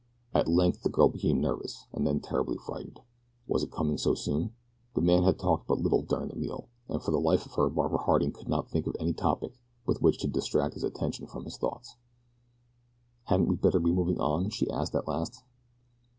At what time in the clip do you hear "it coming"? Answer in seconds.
3.61-3.99